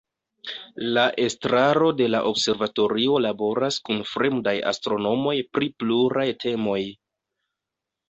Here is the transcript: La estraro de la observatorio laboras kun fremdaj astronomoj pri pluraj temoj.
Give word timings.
La 0.97 1.03
estraro 1.25 1.89
de 1.99 2.07
la 2.15 2.21
observatorio 2.31 3.21
laboras 3.27 3.79
kun 3.91 4.03
fremdaj 4.15 4.57
astronomoj 4.75 5.37
pri 5.55 5.73
pluraj 5.85 6.29
temoj. 6.49 6.83